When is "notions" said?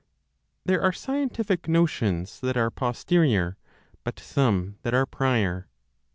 1.67-2.39